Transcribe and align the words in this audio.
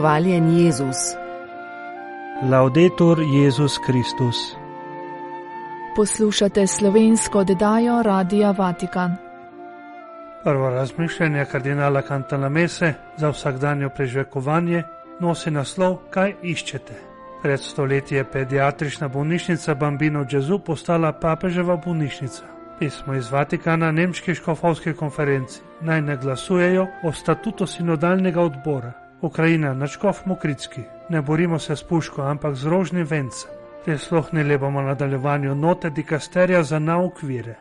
Hvaljen 0.00 0.58
Jezus. 0.58 0.96
Laudetur 2.50 3.18
Jezus 3.20 3.78
Kristus. 3.86 4.36
Poslušate 5.96 6.66
slovensko 6.66 7.38
oddajo 7.38 8.02
Radia 8.02 8.50
Vatikan. 8.50 9.16
Prvo 10.44 10.70
razmišljanje 10.70 11.44
kardinala 11.44 12.02
Kantana 12.02 12.48
Mese 12.48 12.94
za 13.16 13.28
vsakdanje 13.28 13.88
prežvekovanje 13.88 14.82
nosi 15.20 15.50
naslov 15.50 15.96
Kaj 16.10 16.34
iščete? 16.42 16.94
Pred 17.42 17.60
stoletji 17.60 18.16
je 18.16 18.24
pediatrična 18.24 19.08
bolnišnica 19.08 19.74
Bambino 19.74 20.24
Džezu 20.24 20.58
postala 20.58 21.12
papeževa 21.12 21.76
bolnišnica. 21.76 22.42
Pismo 22.78 23.14
iz 23.14 23.30
Vatikana 23.30 23.92
nemški 23.92 24.34
škofovski 24.34 24.92
konferenci 24.92 25.60
naj 25.80 26.02
ne 26.02 26.16
glasujejo 26.16 26.86
o 27.04 27.12
statutu 27.12 27.66
sinodalnega 27.66 28.40
odbora. 28.40 28.99
Ukrajina, 29.22 29.74
načkov 29.74 30.22
Mokritski, 30.26 30.80
ne 31.08 31.22
borimo 31.22 31.58
se 31.58 31.76
s 31.76 31.82
puško, 31.82 32.22
ampak 32.22 32.54
z 32.54 32.66
rožnim 32.66 33.06
vencem. 33.06 33.50
Prisluhnili 33.84 34.58
bomo 34.58 34.82
nadaljevanju 34.82 35.54
note 35.54 35.90
dikasterja 35.90 36.62
za 36.62 36.78
nauk 36.78 37.22
vire. 37.22 37.54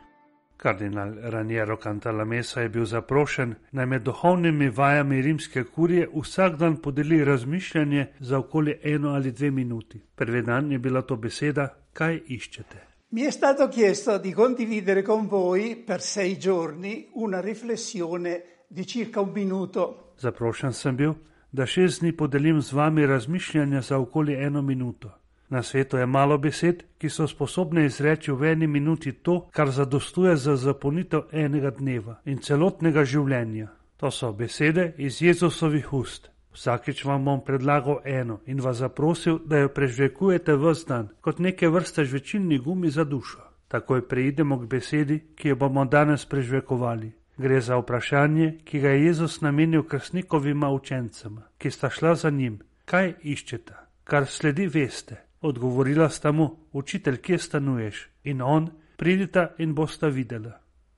Kardinal 0.58 1.14
Raniero 1.24 1.78
Cantalamesa 1.78 2.62
je 2.62 2.70
bil 2.70 2.86
zaprošen, 2.86 3.56
naj 3.72 3.86
med 3.86 4.02
duhovnimi 4.02 4.70
vajami 4.70 5.22
rimske 5.22 5.64
kurije 5.64 6.08
vsak 6.16 6.56
dan 6.56 6.76
podeli 6.78 7.24
razmišljanje 7.26 8.08
za 8.20 8.38
okoli 8.38 8.80
eno 8.84 9.10
ali 9.10 9.32
dve 9.32 9.52
minuti. 9.52 10.02
Prvi 10.16 10.42
dan 10.42 10.72
je 10.72 10.80
bila 10.80 11.02
to 11.02 11.16
beseda, 11.16 11.68
kaj 11.94 12.22
iščete. 12.28 12.78
Mi 13.12 13.22
è 13.22 13.32
stato 13.32 13.68
chiesto 13.68 14.18
di 14.18 14.34
condividere 14.34 15.02
con 15.02 15.28
voi 15.28 15.76
per 15.88 16.02
sei 16.02 16.38
giorni 16.38 17.08
una 17.14 17.42
riflessione 17.42 18.42
di 18.68 18.86
circa 18.86 19.22
un 19.22 19.32
minuto. 19.34 20.14
Zaprošen 20.18 20.74
sem 20.74 20.96
bil, 20.96 21.16
da 21.52 21.66
šest 21.66 22.02
dni 22.02 22.12
podelim 22.12 22.62
z 22.62 22.74
vami 22.74 23.06
razmišljanja 23.06 23.82
za 23.82 23.98
okoli 23.98 24.34
eno 24.34 24.62
minuto. 24.62 25.12
Na 25.50 25.64
svetu 25.64 25.98
je 25.98 26.06
malo 26.06 26.38
besed, 26.38 26.84
ki 26.98 27.10
so 27.10 27.28
sposobne 27.28 27.86
izreči 27.86 28.32
v 28.32 28.52
eni 28.52 28.68
minuti 28.68 29.12
to, 29.12 29.48
kar 29.52 29.70
zadostuje 29.70 30.36
za 30.36 30.56
zapolnitev 30.56 31.22
enega 31.32 31.72
dneva 31.72 32.20
in 32.26 32.38
celotnega 32.38 33.04
življenja. 33.06 33.68
To 33.98 34.12
so 34.12 34.32
besede 34.34 34.94
iz 34.98 35.22
Jezusovih 35.22 35.94
ust. 35.94 36.30
Vsakič 36.54 37.06
vam 37.06 37.26
bom 37.26 37.42
predlagal 37.46 38.00
eno 38.06 38.40
in 38.46 38.62
vas 38.62 38.78
zaprosil, 38.78 39.40
da 39.46 39.58
jo 39.58 39.70
prežvekujete 39.70 40.56
vse 40.56 40.86
dan, 40.88 41.10
kot 41.22 41.40
neke 41.40 41.70
vrste 41.70 42.06
žvečilni 42.06 42.58
gumi 42.60 42.90
za 42.90 43.04
dušo. 43.04 43.40
Takoj 43.68 44.08
preidemo 44.08 44.58
k 44.60 44.68
besedi, 44.68 45.20
ki 45.36 45.50
jo 45.50 45.56
bomo 45.56 45.86
danes 45.86 46.26
prežvekovali. 46.26 47.12
Gre 47.40 47.62
za 47.62 47.78
vprašanje, 47.78 48.58
ki 48.66 48.80
ga 48.80 48.90
je 48.90 49.06
Jezus 49.06 49.42
namenil 49.42 49.84
krstnikovima 49.84 50.70
učencema, 50.70 51.42
ki 51.58 51.72
sta 51.72 51.90
šla 51.90 52.16
za 52.16 52.30
njim. 52.30 52.60
Kaj 52.86 53.14
iščete? 53.22 53.74
Kar 54.04 54.26
sledi, 54.28 54.68
veste. 54.68 55.16
Odgovorila 55.42 56.10
sta 56.10 56.32
mu: 56.32 56.50
Učitelj, 56.72 57.18
kje 57.18 57.38
stanuješ? 57.38 58.10
In 58.24 58.42
on: 58.42 58.70
Pridite 58.98 59.48
in 59.58 59.74
boste 59.76 60.10
videli. 60.10 60.52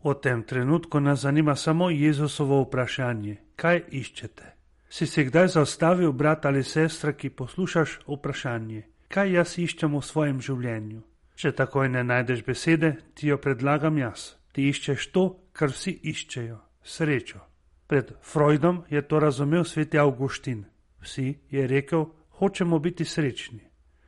V 0.03 0.14
tem 0.22 0.44
trenutku 0.44 1.00
nas 1.00 1.19
zanima 1.19 1.56
samo 1.56 1.89
Jezusovo 1.89 2.62
vprašanje: 2.62 3.38
Kaj 3.56 3.84
iščete? 3.92 4.44
Si 4.89 5.08
se 5.08 5.23
kdaj 5.23 5.47
zaustavil, 5.47 6.12
brat 6.12 6.45
ali 6.45 6.64
sestra, 6.64 7.14
ki 7.14 7.30
poslušaš 7.30 8.00
vprašanje: 8.08 8.84
Kaj 9.08 9.31
jaz 9.31 9.58
iščem 9.59 9.94
v 9.94 10.02
svojem 10.02 10.42
življenju? 10.42 11.02
Če 11.35 11.51
takoj 11.51 11.90
ne 11.90 12.03
najdeš 12.03 12.46
besede, 12.46 12.96
ti 13.13 13.28
jo 13.28 13.38
predlagam 13.38 13.97
jaz. 13.97 14.41
Ti 14.51 14.67
iščeš 14.69 15.07
to, 15.12 15.25
kar 15.53 15.72
vsi 15.72 16.00
iščejo: 16.03 16.59
srečo. 16.84 17.39
Pred 17.88 18.13
Freudom 18.22 18.84
je 18.89 19.01
to 19.01 19.19
razumel 19.19 19.63
sveti 19.63 20.00
Augustin. 20.00 20.66
Vsi, 21.01 21.39
je 21.50 21.67
rekel, 21.67 22.06
hočemo 22.29 22.79
biti 22.79 23.06
srečni. 23.06 23.59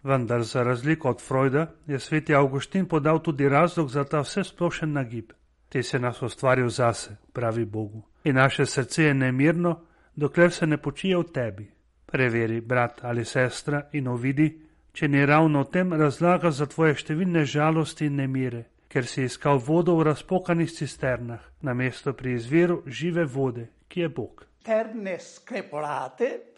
Vendar, 0.03 0.43
za 0.43 0.63
razliko 0.63 1.09
od 1.09 1.21
Freuda, 1.21 1.67
je 1.87 1.99
sveti 1.99 2.35
Augustin 2.35 2.85
podal 2.85 3.19
tudi 3.19 3.49
razlog 3.49 3.89
za 3.89 4.03
ta 4.03 4.21
vsesplošen 4.21 4.91
nagib. 4.91 5.31
Te 5.69 5.83
se 5.83 5.99
nas 5.99 6.21
ustvaril 6.21 6.69
zase, 6.69 7.15
pravi 7.33 7.65
Bogu. 7.65 8.03
In 8.23 8.35
naše 8.35 8.65
srce 8.65 9.03
je 9.03 9.13
nemirno, 9.13 9.79
dokler 10.15 10.51
se 10.51 10.67
ne 10.67 10.77
počije 10.77 11.17
v 11.17 11.23
tebi. 11.23 11.71
Preveri, 12.05 12.61
brat 12.61 12.99
ali 13.01 13.25
sestra, 13.25 13.89
in 13.91 14.07
ovidi, 14.07 14.61
če 14.93 15.07
ni 15.07 15.25
ravno 15.25 15.63
v 15.63 15.71
tem 15.71 15.93
razlaga 15.93 16.51
za 16.51 16.65
tvoje 16.65 16.95
številne 16.95 17.45
žalosti 17.45 18.05
in 18.05 18.15
nemire, 18.15 18.63
ker 18.93 19.07
si 19.09 19.23
iskal 19.25 19.57
vodo 19.57 19.95
v 19.97 20.03
razpokanih 20.11 20.69
cisternah, 20.69 21.41
namesto 21.65 22.13
pri 22.13 22.35
izviru 22.37 22.83
žive 22.85 23.25
vode, 23.25 23.65
ki 23.89 24.05
je 24.05 24.09
Bog. 24.09 24.45
Terne 24.61 25.17
screpolate, 25.19 26.53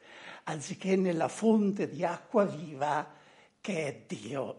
anziché 0.51 0.97
nella 0.97 1.29
fonte 1.29 1.87
di 1.87 2.03
acqua 2.03 2.43
viva 2.43 3.07
che 3.61 3.87
è 3.87 4.03
Dio. 4.07 4.55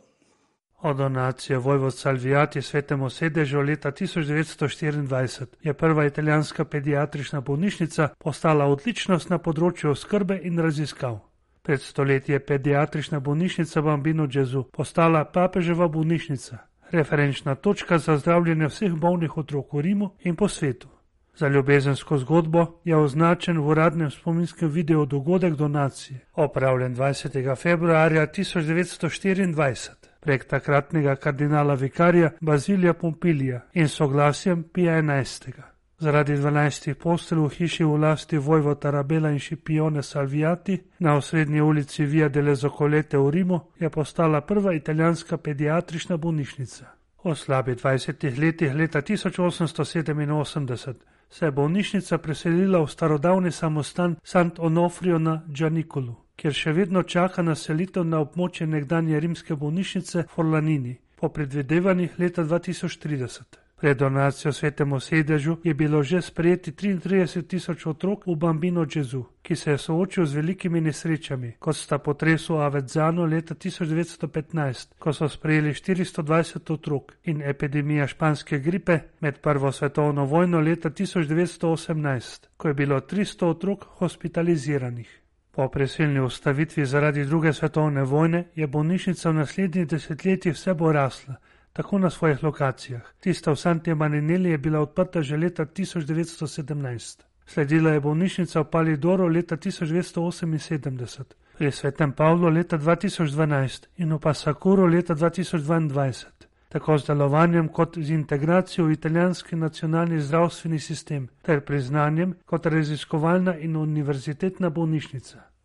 O 0.80 0.92
donacijo 0.92 1.60
Vojvod 1.60 1.92
Salviati 1.92 2.62
svetemu 2.62 3.10
sedežu 3.10 3.60
leta 3.60 3.92
1924 3.92 5.46
je 5.60 5.72
prva 5.74 6.04
italijanska 6.04 6.64
pediatrična 6.64 7.40
bolnišnica 7.40 8.08
postala 8.18 8.66
odličnost 8.66 9.30
na 9.30 9.38
področju 9.38 9.90
oskrbe 9.90 10.40
in 10.42 10.58
raziskav. 10.58 11.18
Pred 11.62 11.82
stoletji 11.82 12.32
je 12.32 12.44
pediatrična 12.46 13.20
bolnišnica 13.20 13.82
Bambino 13.82 14.26
Gesù 14.26 14.64
postala 14.72 15.24
papeževa 15.24 15.88
bolnišnica, 15.88 16.58
referenčna 16.90 17.54
točka 17.54 17.98
za 17.98 18.16
zdravljenje 18.16 18.66
vseh 18.66 18.92
bolnih 18.92 19.38
otrok 19.38 19.72
v 19.72 19.80
Rimu 19.80 20.10
in 20.24 20.36
po 20.36 20.48
svetu. 20.48 20.88
Za 21.36 21.48
ljubezensko 21.48 22.18
zgodbo 22.18 22.80
je 22.84 22.96
označen 22.96 23.58
v 23.58 23.68
uradnem 23.68 24.10
spominskem 24.10 24.68
videu 24.68 25.06
dogodek 25.06 25.54
donacije, 25.54 26.20
opravljen 26.34 26.96
20. 26.96 27.56
februarja 27.56 28.26
1924 28.26 29.90
prek 30.20 30.44
takratnega 30.44 31.16
kardinala 31.16 31.74
vikarja 31.74 32.30
Bazilija 32.40 32.94
Pompilija 32.94 33.60
in 33.74 33.88
soglasjem 33.88 34.62
Pija 34.72 35.02
XI. 35.02 35.75
Zaradi 35.98 36.36
12 36.36 36.94
postelj 36.94 37.38
v 37.38 37.48
hiši 37.48 37.84
v 37.84 37.96
lasti 37.96 38.36
Vojvo 38.38 38.74
Tarabela 38.74 39.30
in 39.32 39.38
Šipione 39.38 40.02
Salviati 40.02 40.82
na 40.98 41.16
osrednji 41.16 41.60
ulici 41.60 42.04
Via 42.04 42.28
delle 42.28 42.54
Zocolete 42.54 43.16
v 43.18 43.30
Rimu 43.30 43.60
je 43.80 43.90
postala 43.90 44.40
prva 44.40 44.74
italijanska 44.74 45.36
pediatrična 45.36 46.16
bolnišnica. 46.16 46.86
O 47.22 47.34
slabi 47.34 47.74
20 47.74 48.38
letih 48.40 48.74
leta 48.74 49.02
1887 49.02 50.94
se 51.30 51.46
je 51.46 51.50
bolnišnica 51.50 52.18
preselila 52.18 52.82
v 52.82 52.86
starodavni 52.88 53.50
samostan 53.50 54.16
Sant 54.22 54.58
Onofrio 54.58 55.18
na 55.18 55.42
Džanikolu, 55.52 56.14
kjer 56.36 56.52
še 56.52 56.72
vedno 56.72 57.02
čaka 57.02 57.42
na 57.42 57.54
selitev 57.54 58.04
na 58.04 58.20
območje 58.20 58.66
nekdanje 58.66 59.20
rimske 59.20 59.56
bolnišnice 59.56 60.22
Forlanini 60.34 60.96
po 61.16 61.28
predvidevanjih 61.28 62.18
leta 62.18 62.44
2030. 62.44 63.65
Pred 63.80 63.98
donacijo 63.98 64.52
svetemu 64.52 65.00
sedežu 65.00 65.56
je 65.64 65.74
bilo 65.74 66.02
že 66.02 66.22
sprejeti 66.22 66.72
33 66.72 67.42
tisoč 67.42 67.86
otrok 67.86 68.26
v 68.26 68.36
Bambino 68.36 68.86
Džezu, 68.86 69.24
ki 69.42 69.56
se 69.56 69.70
je 69.70 69.78
soočil 69.78 70.24
z 70.24 70.34
velikimi 70.34 70.80
nesrečami, 70.80 71.52
kot 71.58 71.76
sta 71.76 71.98
potresu 71.98 72.56
Avezzano 72.56 73.26
leta 73.26 73.54
1915, 73.54 74.96
ko 74.98 75.12
so 75.12 75.28
sprejeli 75.28 75.74
420 75.74 76.72
otrok, 76.72 77.12
in 77.24 77.42
epidemija 77.42 78.06
španske 78.06 78.58
gripe 78.58 78.98
med 79.20 79.38
prvo 79.38 79.72
svetovno 79.72 80.24
vojno 80.24 80.60
leta 80.60 80.90
1918, 80.90 82.46
ko 82.56 82.68
je 82.68 82.74
bilo 82.74 83.00
300 83.00 83.44
otrok 83.46 83.84
hospitaliziranih. 83.84 85.20
Po 85.52 85.68
preseljni 85.68 86.20
ustavitvi 86.20 86.86
zaradi 86.86 87.24
druge 87.24 87.52
svetovne 87.52 88.02
vojne 88.02 88.44
je 88.54 88.66
bolnišnica 88.66 89.30
v 89.30 89.34
naslednjih 89.34 89.86
desetletjih 89.86 90.54
vse 90.54 90.74
bo 90.74 90.92
rasla, 90.92 91.36
tako 91.76 91.98
na 91.98 92.10
svojih 92.10 92.44
lokacijah. 92.44 93.02
Tista 93.20 93.52
v 93.52 93.56
Santi 93.56 93.94
Marinelli 93.94 94.50
je 94.50 94.58
bila 94.58 94.80
odprta 94.80 95.22
že 95.22 95.36
leta 95.36 95.64
1917. 95.64 97.22
Sledila 97.46 97.90
je 97.90 98.00
bolnišnica 98.00 98.60
v 98.60 98.70
Palidoru 98.70 99.28
leta 99.28 99.56
1978, 99.56 101.24
pri 101.58 101.72
Svetem 101.72 102.12
Pavlu 102.12 102.48
leta 102.48 102.78
2012 102.78 103.86
in 103.96 104.14
v 104.14 104.18
Pasakuru 104.18 104.86
leta 104.86 105.14
2022. 105.14 106.24
Tako 106.68 106.98
z 106.98 107.06
delovanjem 107.06 107.68
kot 107.68 107.98
z 107.98 108.10
integracijo 108.10 108.86
v 108.86 108.92
italijanski 108.92 109.56
nacionalni 109.56 110.20
zdravstveni 110.20 110.78
sistem 110.78 111.28
ter 111.42 111.60
priznanjem 111.60 112.34
kot 112.46 112.66
raziskovalna 112.66 113.56
in 113.56 113.76
univerzitetna 113.76 114.70
bolnišnica. 114.70 115.55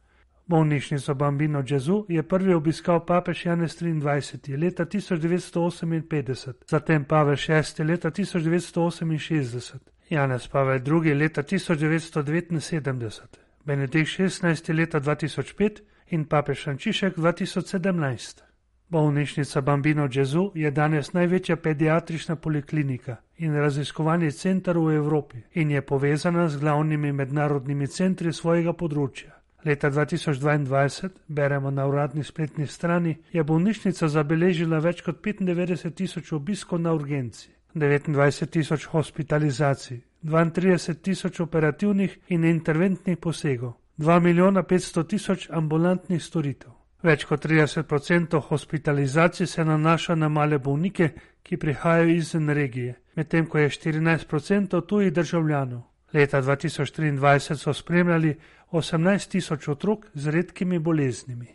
Bolnišnico 0.52 1.14
Bambino 1.14 1.62
Gesù 1.62 2.06
je 2.10 2.24
prvi 2.24 2.54
obiskal 2.54 3.06
papež 3.06 3.46
Janez 3.46 3.82
23. 3.82 4.58
leta 4.58 4.86
1958, 4.86 6.54
zatem 6.68 7.06
Pavel 7.06 7.36
VI. 7.36 7.84
leta 7.84 8.12
1968, 8.12 9.80
Janez 10.10 10.48
Pavel 10.48 10.82
II. 10.88 11.14
leta 11.14 11.44
1979, 11.44 13.22
Benedikt 13.66 14.10
XVI. 14.20 14.74
leta 14.74 15.00
2005 15.00 15.82
in 16.10 16.26
papež 16.26 16.64
Frančišek 16.64 17.18
2017. 17.18 18.44
Bolnišnica 18.90 19.62
Bambino 19.62 20.08
Gesù 20.08 20.52
je 20.56 20.72
danes 20.72 21.14
največja 21.14 21.56
pediatrična 21.56 22.36
poliklinika 22.36 23.16
in 23.38 23.56
raziskovalni 23.56 24.32
center 24.32 24.78
v 24.78 24.96
Evropi 24.96 25.38
in 25.54 25.72
je 25.72 25.82
povezana 25.82 26.50
z 26.50 26.60
glavnimi 26.60 27.12
mednarodnimi 27.12 27.88
centri 27.88 28.34
svojega 28.34 28.74
področja. 28.74 29.41
Leta 29.66 29.90
2022, 29.90 31.10
beremo 31.28 31.72
na 31.72 31.86
uradni 31.86 32.24
spletni 32.24 32.68
strani, 32.68 33.18
je 33.32 33.44
bolnišnica 33.44 34.08
zabeležila 34.08 34.80
več 34.82 35.04
kot 35.06 35.22
95 35.22 35.94
tisoč 35.94 36.32
obiskov 36.34 36.82
na 36.82 36.94
urgenci, 36.98 37.52
29 37.76 38.50
tisoč 38.50 38.88
hospitalizacij, 38.90 40.02
32 40.24 40.96
tisoč 41.02 41.40
operativnih 41.40 42.18
in 42.30 42.46
interventnih 42.46 43.18
posegov, 43.18 43.76
2 43.98 44.20
milijona 44.20 44.64
500 44.64 45.06
tisoč 45.08 45.48
ambulantnih 45.50 46.24
storitev. 46.24 46.74
Več 47.04 47.26
kot 47.26 47.46
30% 47.46 48.42
hospitalizacij 48.50 49.48
se 49.48 49.66
nanaša 49.66 50.16
na 50.16 50.30
male 50.30 50.58
bolnike, 50.58 51.12
ki 51.44 51.58
prihajajo 51.58 52.10
izven 52.10 52.50
regije, 52.50 52.98
medtem 53.16 53.46
ko 53.46 53.58
je 53.58 53.70
14% 53.70 54.86
tujih 54.88 55.14
državljanov. 55.14 55.91
Leta 56.14 56.42
2023 56.42 57.56
so 57.56 57.74
spremljali 57.74 58.36
18 58.72 59.32
tisoč 59.32 59.68
otrok 59.68 60.06
z 60.14 60.28
redkimi 60.28 60.80
boleznimi. 60.80 61.48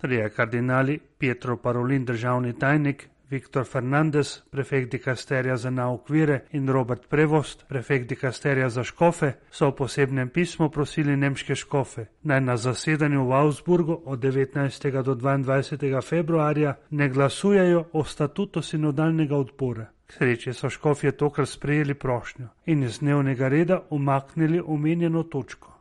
Trije 0.00 0.30
kardinali, 0.30 0.98
Pietro 1.18 1.56
Parolin, 1.56 2.04
državni 2.04 2.58
tajnik, 2.58 3.08
Viktor 3.30 3.64
Fernandez, 3.64 4.42
prefekt 4.50 4.90
dikasterja 4.90 5.56
za 5.56 5.70
nauk 5.70 6.10
vire 6.10 6.40
in 6.50 6.68
Robert 6.68 7.08
Prevost, 7.08 7.64
prefekt 7.68 8.08
dikasterja 8.08 8.68
za 8.68 8.84
škofe, 8.84 9.32
so 9.50 9.70
v 9.70 9.76
posebnem 9.76 10.28
pismu 10.28 10.68
prosili 10.70 11.16
nemške 11.16 11.54
škofe, 11.54 12.04
naj 12.22 12.40
na 12.40 12.56
zasedanju 12.56 13.24
v 13.24 13.32
Augsburgu 13.32 14.02
od 14.04 14.18
19. 14.18 15.02
do 15.02 15.14
22. 15.14 16.02
februarja 16.02 16.74
ne 16.90 17.08
glasujejo 17.08 17.84
o 17.92 18.04
statutu 18.04 18.62
sinodalnega 18.62 19.36
odpora. 19.36 19.86
K 20.12 20.14
sreči 20.14 20.52
so 20.52 20.68
škofje 20.70 21.12
tokrat 21.12 21.48
sprejeli 21.48 21.94
prošnjo 21.94 22.48
in 22.66 22.82
iz 22.82 22.98
dnevnega 23.00 23.48
reda 23.48 23.78
umaknili 23.90 24.60
omenjeno 24.66 25.22
točko. 25.22 25.72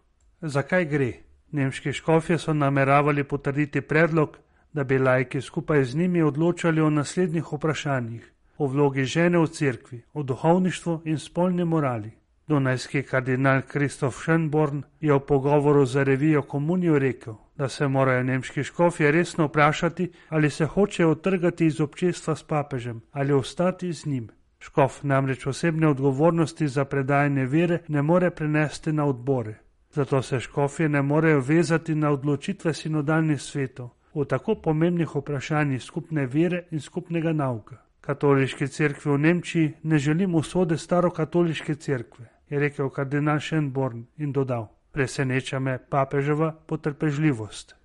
Zakaj 0.41 0.85
gre? 0.85 1.13
Nemški 1.51 1.93
škofje 1.93 2.37
so 2.37 2.53
nameravali 2.53 3.23
potrditi 3.23 3.81
predlog, 3.81 4.37
da 4.73 4.83
bi 4.83 4.99
lajki 4.99 5.41
skupaj 5.41 5.83
z 5.83 5.95
njimi 5.95 6.21
odločali 6.21 6.81
o 6.81 6.89
naslednjih 6.89 7.51
vprašanjih: 7.53 8.31
o 8.57 8.67
vlogi 8.67 9.03
žene 9.03 9.37
v 9.37 9.47
cerkvi, 9.47 10.01
o 10.13 10.23
duhovništvu 10.23 11.01
in 11.05 11.19
spolni 11.19 11.65
morali. 11.65 12.11
Dunajski 12.47 13.03
kardinal 13.03 13.61
Kristof 13.67 14.15
Schönborn 14.15 14.81
je 15.01 15.13
v 15.13 15.19
pogovoru 15.19 15.85
za 15.85 16.03
revijo 16.03 16.41
Komunijo 16.41 16.99
rekel, 16.99 17.35
da 17.61 17.69
se 17.69 17.87
morajo 17.87 18.23
nemški 18.23 18.63
škofje 18.63 19.11
resno 19.11 19.45
vprašati, 19.45 20.11
ali 20.29 20.49
se 20.49 20.65
hočejo 20.65 21.11
otrgati 21.11 21.65
iz 21.65 21.81
občestva 21.81 22.35
s 22.35 22.43
papežem 22.43 23.01
ali 23.11 23.33
ostati 23.33 23.93
z 23.93 24.05
njim. 24.05 24.29
Škof 24.59 25.03
namreč 25.03 25.45
osebne 25.47 25.87
odgovornosti 25.87 26.67
za 26.67 26.85
predajanje 26.85 27.45
vere 27.45 27.79
ne 27.87 28.01
more 28.01 28.31
prenesti 28.31 28.91
na 28.91 29.05
odbore. 29.05 29.55
Zato 29.91 30.21
se 30.21 30.39
škofje 30.39 30.89
ne 30.89 31.01
morejo 31.01 31.39
vezati 31.39 31.95
na 31.95 32.09
odločitve 32.09 32.73
sinodalnih 32.73 33.41
svetov, 33.41 33.89
o 34.13 34.25
tako 34.25 34.55
pomembnih 34.55 35.15
vprašanjih 35.15 35.83
skupne 35.83 36.25
vere 36.25 36.63
in 36.71 36.79
skupnega 36.79 37.33
nauka. 37.33 37.77
Katoliške 38.01 38.67
cerkve 38.67 39.11
v 39.11 39.17
Nemčiji 39.17 39.73
ne 39.83 39.97
želim 39.97 40.35
usode 40.35 40.77
starokatoliške 40.77 41.75
cerkve, 41.75 42.25
je 42.49 42.59
rekel 42.59 42.89
kardinal 42.89 43.37
Schönborn 43.37 44.03
in 44.17 44.31
dodal: 44.31 44.80
Preseneča 44.91 45.59
me 45.59 45.77
papeževa 45.89 46.51
potrpežljivost. 46.67 47.75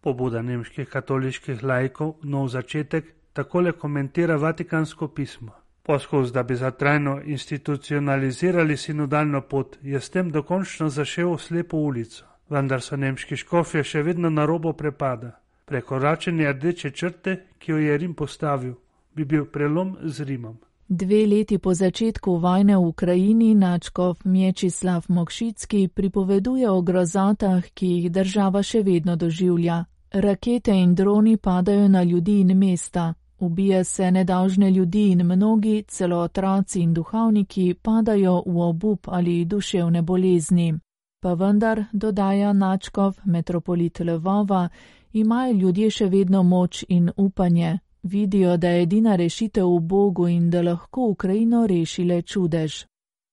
Pobuda 0.00 0.42
nemških 0.42 0.88
katoliških 0.88 1.62
lajkov, 1.62 2.16
nov 2.22 2.48
začetek, 2.48 3.14
takole 3.32 3.72
komentira 3.72 4.36
Vatikansko 4.36 5.08
pismo. 5.08 5.52
Poskus, 5.82 6.32
da 6.32 6.42
bi 6.42 6.56
za 6.56 6.70
trajno 6.70 7.20
institucionalizirali 7.24 8.76
sinodalno 8.76 9.40
pot, 9.40 9.78
je 9.82 10.00
s 10.00 10.10
tem 10.10 10.30
dokončno 10.30 10.88
zašel 10.88 11.30
v 11.34 11.42
slepo 11.42 11.76
ulico, 11.76 12.24
vendar 12.50 12.82
so 12.82 12.96
nemški 12.96 13.36
škofje 13.36 13.84
še 13.84 14.02
vedno 14.02 14.30
na 14.30 14.46
robo 14.46 14.72
prepada. 14.72 15.36
Prekoračenje 15.64 16.52
rdeče 16.52 16.90
črte, 16.90 17.36
ki 17.58 17.72
jo 17.72 17.78
je 17.78 17.98
Rim 17.98 18.14
postavil, 18.14 18.74
bi 19.14 19.24
bil 19.24 19.46
prelom 19.46 19.96
z 20.02 20.26
Rimom. 20.26 20.58
Dve 20.88 21.26
leti 21.26 21.58
po 21.58 21.74
začetku 21.74 22.38
vojne 22.38 22.76
v 22.78 22.86
Ukrajini 22.86 23.54
načkov 23.54 24.22
Mječislav 24.24 25.04
Mokšicki 25.08 25.88
pripoveduje 25.88 26.70
o 26.70 26.82
grozotah, 26.82 27.64
ki 27.74 27.86
jih 27.86 28.12
država 28.12 28.62
še 28.62 28.82
vedno 28.86 29.16
doživlja. 29.16 29.84
Rakete 30.14 30.70
in 30.70 30.94
droni 30.94 31.36
padajo 31.36 31.88
na 31.88 32.02
ljudi 32.02 32.40
in 32.40 32.58
mesta, 32.58 33.14
ubija 33.38 33.84
se 33.84 34.10
nedolžne 34.10 34.70
ljudi 34.70 35.10
in 35.10 35.26
mnogi, 35.26 35.84
celo 35.88 36.20
otroci 36.22 36.80
in 36.80 36.94
duhovniki, 36.94 37.74
padajo 37.82 38.42
v 38.46 38.60
obup 38.60 39.08
ali 39.08 39.44
duševne 39.44 40.02
bolezni. 40.02 40.78
Pa 41.20 41.34
vendar, 41.34 41.84
dodaja 41.92 42.52
Načkov, 42.52 43.18
metropolit 43.24 44.00
Lvova, 44.00 44.68
imajo 45.12 45.52
ljudje 45.52 45.90
še 45.90 46.06
vedno 46.06 46.42
moč 46.42 46.84
in 46.88 47.10
upanje, 47.16 47.78
vidijo, 48.06 48.56
da 48.56 48.68
je 48.68 48.82
edina 48.82 49.16
rešitev 49.16 49.66
v 49.66 49.80
Bogu 49.80 50.28
in 50.28 50.50
da 50.50 50.62
lahko 50.62 51.08
Ukrajino 51.08 51.66
rešile 51.66 52.22
čudež. 52.22 52.84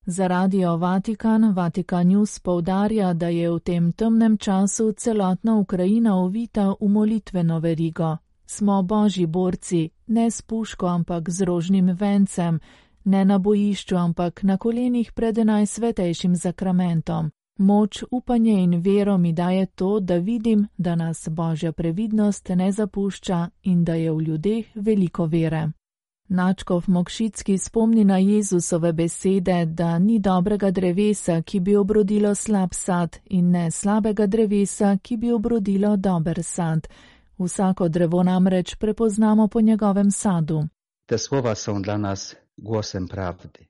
Za 0.05 0.27
radio 0.27 0.77
Vatikan 0.77 1.53
Vatikan 1.53 2.07
News 2.07 2.39
povdarja, 2.39 3.13
da 3.13 3.27
je 3.27 3.51
v 3.51 3.59
tem 3.59 3.91
temnem 3.91 4.37
času 4.37 4.91
celotna 4.91 5.55
Ukrajina 5.59 6.17
ovita 6.17 6.73
v 6.81 6.87
molitveno 6.87 7.59
verigo. 7.59 8.17
Smo 8.45 8.83
božji 8.83 9.25
borci, 9.25 9.89
ne 10.07 10.31
s 10.31 10.41
puško, 10.41 10.87
ampak 10.87 11.29
z 11.29 11.43
rožnim 11.43 11.95
vencem, 11.99 12.59
ne 13.03 13.25
na 13.25 13.37
bojišču, 13.37 13.95
ampak 13.95 14.43
na 14.43 14.57
kolenih 14.57 15.11
pred 15.11 15.37
najsvetejšim 15.37 16.35
zakramentom. 16.35 17.31
Moč, 17.57 18.03
upanje 18.11 18.53
in 18.53 18.81
vero 18.81 19.17
mi 19.17 19.33
daje 19.33 19.65
to, 19.65 19.99
da 19.99 20.17
vidim, 20.17 20.67
da 20.77 20.95
nas 20.95 21.29
božja 21.29 21.71
previdnost 21.71 22.49
ne 22.49 22.71
zapušča 22.71 23.49
in 23.63 23.83
da 23.83 23.93
je 23.93 24.11
v 24.11 24.21
ljudeh 24.21 24.65
veliko 24.75 25.25
vere. 25.25 25.71
Načkov 26.27 26.83
Mokšicki 26.87 27.57
spomni 27.57 28.03
na 28.03 28.17
Jezusove 28.17 28.93
besede, 28.93 29.65
da 29.65 29.99
ni 29.99 30.19
dobrega 30.19 30.71
drevesa, 30.71 31.41
ki 31.41 31.59
bi 31.59 31.75
obrodilo 31.75 32.35
slab 32.35 32.73
sad, 32.73 33.17
in 33.25 33.51
ne 33.51 33.71
slabega 33.71 34.25
drevesa, 34.27 34.97
ki 35.01 35.17
bi 35.17 35.31
obrodilo 35.31 35.97
dober 35.97 36.43
sad. 36.43 36.87
Vsako 37.37 37.87
drevo 37.87 38.23
namreč 38.23 38.75
prepoznamo 38.75 39.47
po 39.47 39.61
njegovem 39.61 40.11
sadu. 40.11 40.63
Te 41.05 41.17
slova 41.17 41.55
so 41.55 41.79
dla 41.79 41.97
nas 41.97 42.35
głosem 42.57 43.07
pravdi, 43.07 43.67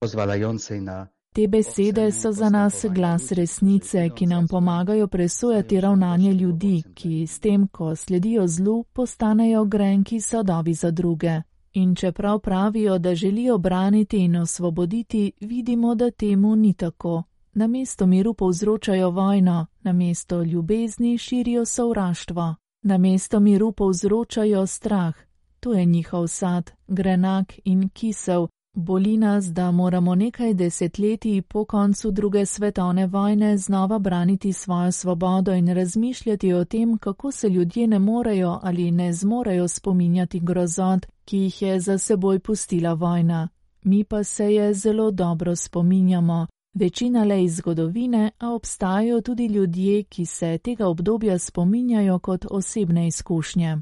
pozwalającej 0.00 0.80
na 0.80 1.06
Te 1.36 1.48
besede 1.48 2.12
so 2.12 2.32
za 2.32 2.48
nas 2.50 2.84
glas 2.90 3.32
resnice, 3.32 4.10
ki 4.16 4.26
nam 4.26 4.48
pomagajo 4.48 5.06
presojati 5.08 5.80
ravnanje 5.80 6.32
ljudi, 6.32 6.82
ki 6.94 7.26
s 7.26 7.40
tem, 7.40 7.68
ko 7.68 7.96
sledijo 7.96 8.46
zlu, 8.46 8.84
postanejo 8.92 9.64
grenki 9.64 10.20
sodovi 10.20 10.74
za 10.74 10.90
druge. 10.90 11.42
In 11.72 11.94
čeprav 11.94 12.38
pravijo, 12.38 12.98
da 12.98 13.14
želijo 13.14 13.58
braniti 13.58 14.18
in 14.18 14.36
osvoboditi, 14.36 15.32
vidimo, 15.40 15.94
da 15.94 16.10
temu 16.10 16.56
ni 16.56 16.74
tako. 16.74 17.22
Na 17.52 17.66
mesto 17.66 18.06
miru 18.06 18.34
povzročajo 18.34 19.10
vojno, 19.10 19.66
na 19.82 19.92
mesto 19.92 20.42
ljubezni 20.42 21.18
širijo 21.18 21.64
sovraštvo, 21.64 22.54
na 22.82 22.98
mesto 22.98 23.40
miru 23.40 23.72
povzročajo 23.72 24.66
strah. 24.66 25.14
To 25.60 25.72
je 25.72 25.84
njihov 25.84 26.28
sad, 26.28 26.70
grenak 26.88 27.52
in 27.64 27.88
kisel, 27.88 28.46
Boli 28.78 29.16
nas, 29.16 29.52
da 29.52 29.70
moramo 29.70 30.14
nekaj 30.14 30.54
desetletij 30.54 31.42
po 31.42 31.64
koncu 31.64 32.10
druge 32.10 32.46
svetovne 32.46 33.06
vojne 33.06 33.56
znova 33.56 33.98
braniti 33.98 34.52
svojo 34.52 34.92
svobodo 34.92 35.52
in 35.52 35.74
razmišljati 35.74 36.52
o 36.52 36.64
tem, 36.64 36.98
kako 36.98 37.32
se 37.32 37.48
ljudje 37.48 37.86
ne 37.86 37.98
morejo 37.98 38.58
ali 38.62 38.90
ne 38.90 39.12
zmorejo 39.12 39.68
spominjati 39.68 40.40
grozot, 40.40 41.06
ki 41.24 41.38
jih 41.38 41.62
je 41.62 41.80
za 41.80 41.98
seboj 41.98 42.38
pustila 42.38 42.92
vojna. 42.92 43.48
Mi 43.82 44.04
pa 44.04 44.24
se 44.24 44.54
je 44.54 44.74
zelo 44.74 45.10
dobro 45.10 45.56
spominjamo. 45.56 46.46
Večina 46.74 47.24
le 47.24 47.44
iz 47.44 47.56
zgodovine, 47.56 48.30
a 48.38 48.50
obstajajo 48.50 49.20
tudi 49.20 49.46
ljudje, 49.46 50.02
ki 50.02 50.26
se 50.26 50.58
tega 50.58 50.86
obdobja 50.86 51.38
spominjajo 51.38 52.18
kot 52.18 52.46
osebne 52.50 53.06
izkušnje. 53.06 53.76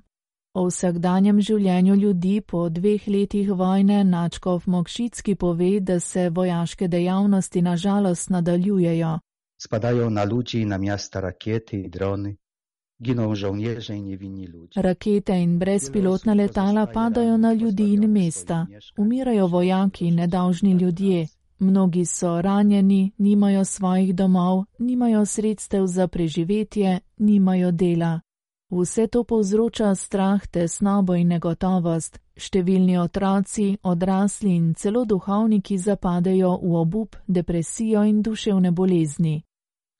O 0.54 0.68
vsakdanjem 0.68 1.40
življenju 1.40 1.94
ljudi 1.98 2.40
po 2.40 2.68
dveh 2.68 3.08
letih 3.08 3.48
vojne 3.58 4.04
Načkov 4.04 4.68
Mokšicki 4.70 5.34
pove, 5.34 5.80
da 5.80 6.00
se 6.00 6.28
vojaške 6.30 6.88
dejavnosti 6.88 7.62
na 7.62 7.76
žalost 7.76 8.30
nadaljujejo. 8.30 9.18
Spadajo 9.58 10.10
na 10.10 10.24
luči 10.24 10.64
na 10.64 10.78
mesta 10.78 11.20
rakete 11.20 11.76
in 11.76 11.90
droni. 11.90 12.36
Ginou 12.98 13.34
žołnierze 13.34 13.96
in 13.96 14.04
niewinni 14.04 14.46
ludzie. 14.46 14.82
Rakete 14.82 15.42
in 15.42 15.58
brezpilotna 15.58 16.34
letala 16.34 16.86
padajo 16.86 17.36
na 17.36 17.52
ljudi 17.52 17.92
in 17.94 18.10
mesta. 18.10 18.66
Umirajo 18.98 19.46
vojaki 19.46 20.06
in 20.06 20.14
nedolžni 20.14 20.72
ljudje. 20.72 21.26
Mnogi 21.58 22.04
so 22.04 22.42
ranjeni, 22.42 23.12
nimajo 23.18 23.64
svojih 23.64 24.14
domov, 24.14 24.64
nimajo 24.78 25.26
sredstev 25.26 25.86
za 25.86 26.08
preživetje, 26.08 27.00
nimajo 27.18 27.70
dela. 27.70 28.20
Vse 28.74 29.06
to 29.06 29.24
povzroča 29.24 29.94
strah, 29.94 30.46
tesnobo 30.46 31.14
in 31.14 31.28
negotovost, 31.28 32.18
Številni 32.34 32.96
otroci, 32.98 33.76
odrasli 33.86 34.56
in 34.58 34.72
celo 34.74 35.04
duhovniki 35.06 35.78
zapadejo 35.78 36.56
v 36.58 36.72
obup, 36.80 37.16
depresijo 37.28 38.02
in 38.02 38.22
duševne 38.22 38.72
bolezni. 38.74 39.44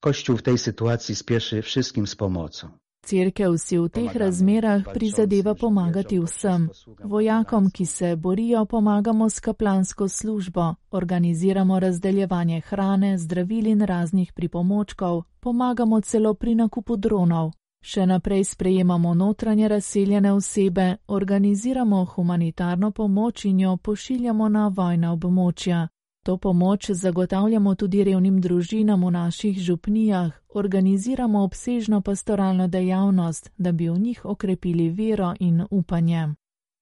Kościół 0.03 0.37
w 0.37 0.43
tej 0.43 0.59
sytuacji 0.59 1.15
spieszy 1.15 1.63
wszystkim 1.63 2.07
z 2.07 2.15
pomocą. 2.17 2.69
Cerkev 3.07 3.59
si 3.59 3.79
v 3.79 3.89
teh 3.89 4.13
razmerah 4.17 4.83
prizadeva 4.93 5.55
pomagati 5.55 6.19
vsem. 6.19 6.71
Vojakom, 7.05 7.71
ki 7.71 7.87
se 7.87 8.17
borijo, 8.17 8.65
pomagamo 8.65 9.31
s 9.31 9.41
kaplansko 9.41 10.09
službo, 10.09 10.75
organiziramo 10.91 11.81
razdeljevanje 11.81 12.61
hrane, 12.61 13.19
zdravil 13.19 13.67
in 13.67 13.81
raznih 13.81 14.33
pripomočkov, 14.33 15.23
pomagamo 15.41 16.01
celo 16.01 16.35
pri 16.35 16.55
nakupu 16.55 16.97
dronov. 16.97 17.53
Še 17.85 18.07
naprej 18.07 18.45
sprejemamo 18.45 19.15
notranje 19.15 19.69
razseljene 19.69 20.33
osebe, 20.33 20.97
organiziramo 21.07 22.05
humanitarno 22.05 22.91
pomoč 22.91 23.45
in 23.45 23.61
jo 23.61 23.77
pošiljamo 23.77 24.49
na 24.49 24.69
vojna 24.69 25.13
območja. 25.13 25.89
To 26.25 26.37
pomoč 26.37 26.91
zagotavljamo 26.91 27.75
tudi 27.75 28.05
revnim 28.05 28.41
družinam 28.41 29.05
v 29.05 29.11
naših 29.11 29.59
župnijah, 29.61 30.33
organiziramo 30.55 31.43
obsežno 31.45 32.01
pastoralno 32.01 32.69
dejavnost, 32.69 33.53
da 33.59 33.73
bi 33.73 33.89
v 33.89 33.99
njih 33.99 34.25
okrepili 34.25 34.89
vero 34.89 35.35
in 35.41 35.67
upanje. 35.71 36.29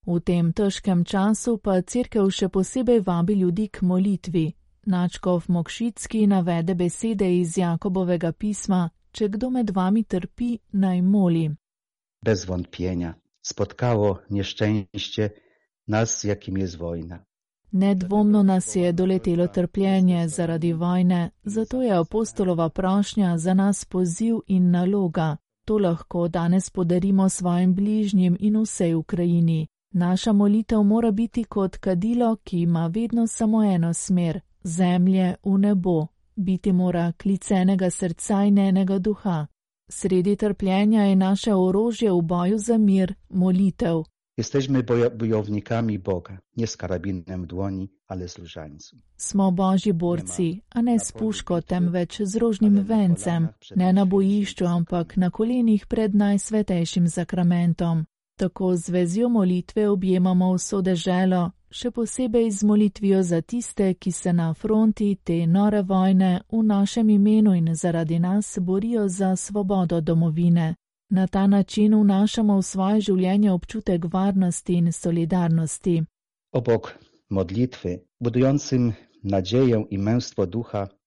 V 0.05 0.19
tem 0.19 0.53
težkem 0.53 1.03
času 1.03 1.57
pa 1.57 1.81
crkev 1.81 2.31
še 2.31 2.47
posebej 2.49 2.99
vabi 2.99 3.33
ljudi 3.33 3.67
k 3.67 3.81
molitvi. 3.81 4.53
Načkov 4.85 5.43
Mokšitski 5.47 6.27
navede 6.27 6.75
besede 6.75 7.39
iz 7.39 7.57
Jakobovega 7.57 8.31
pisma, 8.31 8.89
če 9.15 9.29
kdo 9.29 9.49
med 9.49 9.69
vami 9.69 10.03
trpi, 10.03 10.59
naj 10.73 11.01
moli. 11.01 11.45
Bez 12.25 12.45
wątpienia 12.45 13.13
spotkało 13.41 14.19
nieszczęście 14.29 15.29
nas, 15.87 16.23
jakim 16.23 16.57
jest 16.57 16.77
wojna. 16.77 17.19
Nedvomno 17.73 18.43
nas 18.43 18.75
je 18.75 18.93
doletelo 18.93 19.47
trpljenje 19.47 20.29
zaradi 20.29 20.73
vojne, 20.73 21.29
zato 21.43 21.81
je 21.81 21.97
apostolova 21.97 22.69
prošnja 22.69 23.37
za 23.37 23.53
nas 23.53 23.85
poziv 23.85 24.35
in 24.47 24.71
naloga. 24.71 25.37
To 25.65 25.77
lahko 25.77 26.27
danes 26.27 26.69
podarimo 26.69 27.29
svojim 27.29 27.73
bližnjim 27.73 28.37
in 28.39 28.61
vsej 28.61 28.93
Ukrajini. 28.95 29.67
Naša 29.91 30.33
molitev 30.33 30.83
mora 30.83 31.11
biti 31.11 31.43
kot 31.43 31.77
kadilo, 31.77 32.35
ki 32.35 32.61
ima 32.61 32.87
vedno 32.87 33.27
samo 33.27 33.63
eno 33.63 33.93
smer- 33.93 34.39
zemlje 34.77 35.35
v 35.43 35.57
nebo 35.57 36.07
biti 36.35 36.71
mora 36.71 37.11
klicenega 37.17 37.89
srca 37.89 38.43
in 38.43 38.57
enega 38.57 38.99
duha. 38.99 39.47
Sredi 39.89 40.35
trpljenja 40.35 41.03
je 41.03 41.15
naše 41.15 41.53
orožje 41.53 42.11
v 42.11 42.21
boju 42.21 42.57
za 42.57 42.77
mir, 42.77 43.13
molitev. 43.29 44.03
Jesteśmy 44.37 44.83
bojownikami 45.17 45.99
Boga, 45.99 46.37
nie 46.57 46.67
z 46.67 46.77
karabinem 46.77 47.43
w 47.43 47.47
dłoni, 47.47 47.89
ale 48.07 48.27
z 48.27 48.37
różańcem. 48.37 48.99
Smo 49.17 49.51
božji 49.51 49.93
borci, 49.93 50.61
a 50.69 50.81
ne 50.81 50.99
s 50.99 51.11
puško, 51.11 51.61
temveč 51.61 52.21
z 52.21 52.35
rožnim 52.35 52.83
vencem, 52.83 53.47
ne 53.75 53.93
na 53.93 54.05
bojišču, 54.05 54.65
ampak 54.65 55.17
na 55.17 55.29
kolenih 55.29 55.85
pred 55.87 56.15
najsvetejšim 56.15 57.09
sakramentom. 57.09 58.05
Tako 58.35 58.75
z 58.75 58.89
vezjo 58.89 59.29
molitve 59.29 59.89
objemamo 59.89 60.53
vso 60.53 60.81
deželo, 60.81 61.51
še 61.69 61.91
posebej 61.91 62.51
z 62.51 62.63
molitvijo 62.63 63.23
za 63.23 63.41
tiste, 63.41 63.93
ki 63.93 64.11
se 64.11 64.33
na 64.33 64.53
fronti 64.53 65.15
te 65.23 65.45
nore 65.47 65.81
vojne 65.81 66.41
v 66.51 66.63
našem 66.63 67.09
imenu 67.09 67.53
in 67.53 67.75
zaradi 67.75 68.19
nas 68.19 68.57
borijo 68.61 69.07
za 69.07 69.35
svobodo 69.35 70.01
domovine. 70.01 70.75
Na 71.09 71.27
ta 71.27 71.47
način 71.47 71.95
vnašamo 71.95 72.57
v 72.57 72.63
svoje 72.63 73.01
življenje 73.01 73.51
občutek 73.51 74.05
varnosti 74.13 74.73
in 74.73 74.91
solidarnosti. 74.91 76.03
Obok 76.51 76.93
modlitve, 77.29 77.99
budującym 78.19 78.93
nadzieję 79.23 79.85
i 79.89 79.97
męstwo 79.97 80.45
ducha, 80.45 80.87
jest 80.87 80.87
dobre 80.87 80.89
słowo. 80.89 81.02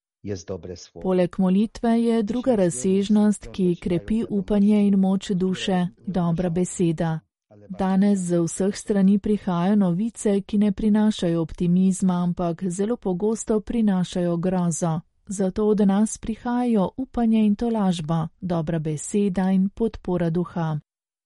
Poleg 1.02 1.38
molitve 1.38 2.02
je 2.02 2.22
druga 2.22 2.54
razsežnost, 2.54 3.48
ki 3.52 3.76
krepi 3.80 4.24
upanje 4.30 4.86
in 4.86 4.98
moč 4.98 5.30
duše, 5.30 5.86
dobra 6.06 6.50
beseda. 6.50 7.20
Danes 7.68 8.18
z 8.18 8.40
vseh 8.42 8.76
strani 8.76 9.18
prihajajo 9.18 9.76
novice, 9.76 10.40
ki 10.40 10.58
ne 10.58 10.72
prinašajo 10.72 11.42
optimizma, 11.42 12.22
ampak 12.22 12.64
zelo 12.68 12.96
pogosto 12.96 13.60
prinašajo 13.60 14.36
grozo. 14.36 15.00
Zato 15.26 15.66
od 15.66 15.80
nas 15.80 16.18
prihajajo 16.18 16.90
upanje 16.96 17.46
in 17.46 17.56
tolažba, 17.56 18.28
dobra 18.40 18.78
beseda 18.78 19.50
in 19.50 19.68
podpora 19.68 20.30
duha. 20.30 20.80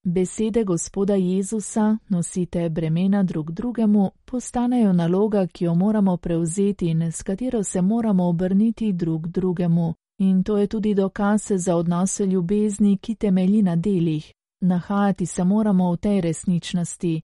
Besede 0.05 0.65
gospoda 0.65 1.15
Jezusa, 1.15 1.99
nosite 2.09 2.69
bremena 2.69 3.23
drug 3.23 3.51
drugemu, 3.51 4.11
postanejo 4.25 4.93
naloga, 4.93 5.47
ki 5.47 5.65
jo 5.65 5.75
moramo 5.75 6.17
prevzeti 6.17 6.89
in 6.89 7.03
s 7.03 7.23
katero 7.23 7.63
se 7.65 7.81
moramo 7.81 8.29
obrniti 8.29 8.93
drug 8.93 9.29
drugemu. 9.29 9.95
In 10.19 10.43
to 10.45 10.59
je 10.59 10.67
tudi 10.67 10.95
dokaz 10.95 11.53
za 11.55 11.77
odnose 11.77 12.27
ljubezni, 12.27 12.99
ki 12.99 13.15
temelji 13.15 13.63
na 13.63 13.77
delih. 13.77 14.33
Nahajati 14.61 15.27
se 15.27 15.45
moramo 15.45 15.93
v 15.93 15.97
tej 15.97 16.21
resničnosti. 16.21 17.21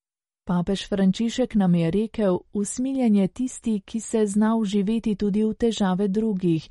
Papež 0.47 0.89
Frančišek 0.89 1.55
nam 1.55 1.75
je 1.75 1.91
rekel: 1.91 2.39
Usmiljenje 2.53 3.29
tisti, 3.29 3.81
ki 3.81 4.01
se 4.01 4.27
zna 4.27 4.57
uživeti 4.57 5.15
tudi 5.15 5.45
v 5.45 5.55
težave 5.55 6.09
drugih. 6.09 6.69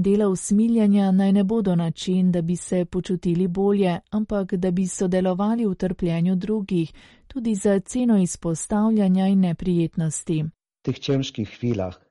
Dela 0.00 0.28
usmiljanja 0.28 1.10
naj 1.12 1.32
ne 1.32 1.44
bodo 1.44 1.76
način, 1.76 2.32
da 2.32 2.42
bi 2.42 2.56
se 2.56 2.84
počutili 2.84 3.48
bolje, 3.48 4.00
ampak 4.10 4.54
da 4.54 4.70
bi 4.70 4.86
sodelovali 4.86 5.66
v 5.66 5.74
trpljenju 5.74 6.36
drugih, 6.36 6.92
tudi 7.26 7.54
za 7.54 7.80
ceno 7.80 8.18
izpostavljanja 8.18 9.26
in 9.26 9.40
neprijetnosti. 9.40 10.44
W 10.44 10.82
tych 10.82 10.98
ciężkich 10.98 11.48
chwilach 11.48 12.08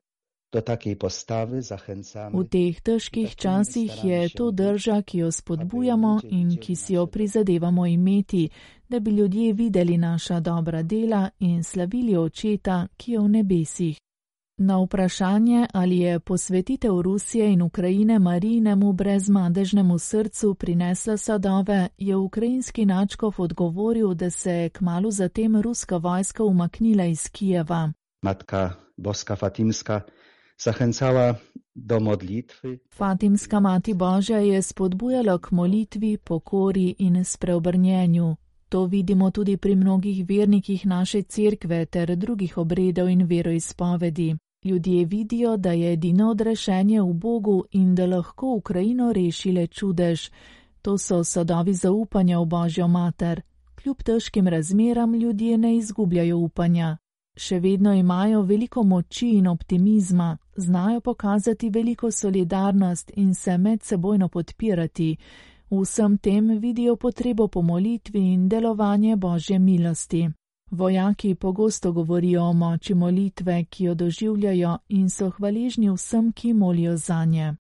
do 0.54 0.62
takiej 0.62 0.96
postawy 0.96 1.62
zachęcamy. 1.62 2.32
V 2.38 2.44
teh 2.48 2.82
težkih 2.82 3.36
časih 3.36 4.04
je 4.04 4.30
to 4.30 4.52
drža, 4.52 5.02
ki 5.02 5.18
jo 5.18 5.32
spodbujamo 5.32 6.20
in 6.30 6.58
ki 6.58 6.76
si 6.76 6.94
jo 6.94 7.06
prizadevamo 7.08 7.86
imeti, 7.86 8.50
da 8.90 9.00
bi 9.00 9.12
ljudje 9.12 9.54
videli 9.54 9.98
naša 9.98 10.40
dobra 10.40 10.84
dela 10.84 11.30
in 11.40 11.64
slavili 11.64 12.18
očeta, 12.18 12.88
ki 12.98 13.12
je 13.12 13.20
v 13.20 13.30
nebesih. 13.30 13.98
Na 14.60 14.80
vprašanje, 14.84 15.68
ali 15.74 15.98
je 15.98 16.20
posvetitev 16.20 17.02
Rusije 17.02 17.54
in 17.54 17.62
Ukrajine 17.62 18.20
Marijinemu 18.20 18.94
brezmadežnemu 18.94 20.00
srcu 20.00 20.54
prinesla 20.54 21.18
sadove, 21.18 21.90
je 21.98 22.16
ukrajinski 22.16 22.86
načkov 22.86 23.34
odgovoril, 23.38 24.14
da 24.14 24.30
se 24.30 24.52
je 24.52 24.70
kmalo 24.70 25.12
zatem 25.12 25.62
ruska 25.62 25.98
vojska 25.98 26.44
umaknila 26.44 27.06
iz 27.06 27.30
Kijeva. 27.30 27.92
Matka 28.22 28.72
Boska 28.98 29.36
Fatimska 29.36 30.02
zachęcała 30.66 31.36
do 31.76 32.00
modlitwy. 32.00 32.78
Fatimska 32.90 33.60
Mati 33.60 33.94
Božja 33.94 34.38
je 34.38 34.62
spodbujala 34.62 35.38
k 35.38 35.52
molitvi, 35.52 36.18
pokori 36.18 36.96
in 36.98 37.26
spreobrnjenju. 37.26 38.36
To 38.70 38.86
vidimo 38.86 39.32
tudi 39.32 39.58
pri 39.58 39.76
mnogih 39.76 40.26
vernikih 40.30 40.86
naše 40.86 41.22
cerkve 41.22 41.86
ter 41.86 42.16
drugih 42.16 42.58
obredov 42.58 43.10
in 43.10 43.26
veroizpovedi. 43.26 44.38
Ljudje 44.68 45.06
vidijo, 45.06 45.58
da 45.58 45.72
je 45.72 45.94
edino 45.94 46.30
odrešenje 46.30 47.02
v 47.02 47.14
Bogu 47.14 47.64
in 47.72 47.96
da 47.96 48.06
lahko 48.06 48.56
Ukrajino 48.56 49.14
rešile 49.14 49.68
čudež. 49.68 50.30
To 50.82 50.98
so 50.98 51.24
sadovi 51.24 51.74
zaupanja 51.74 52.40
v 52.40 52.46
Božjo 52.46 52.88
mater. 52.88 53.42
Kljub 53.76 54.04
težkim 54.04 54.48
razmeram 54.48 55.16
ljudje 55.16 55.58
ne 55.58 55.76
izgubljajo 55.76 56.38
upanja. 56.38 56.98
Še 57.38 57.60
vedno 57.60 57.94
imajo 57.94 58.42
veliko 58.42 58.84
moči 58.84 59.30
in 59.30 59.48
optimizma, 59.48 60.38
znajo 60.56 61.02
pokazati 61.02 61.70
veliko 61.70 62.12
solidarnost 62.12 63.12
in 63.16 63.34
se 63.36 63.58
medsebojno 63.58 64.30
podpirati. 64.30 65.18
V 65.70 65.82
vsem 65.82 66.18
tem 66.18 66.60
vidijo 66.60 66.96
potrebo 66.96 67.48
po 67.48 67.62
molitvi 67.62 68.20
in 68.34 68.50
delovanje 68.50 69.16
Božje 69.16 69.60
milosti. 69.60 70.28
Vojaki 70.72 71.36
pogosto 71.36 71.92
govorijo 71.92 72.44
o 72.44 72.54
moči 72.54 72.94
molitve, 72.94 73.66
ki 73.66 73.84
jo 73.84 73.94
doživljajo 73.94 74.78
in 74.90 75.10
so 75.10 75.30
hvaležni 75.30 75.90
vsem, 75.90 76.32
ki 76.32 76.54
molijo 76.54 76.98
za 76.98 77.26
nje. 77.26 77.56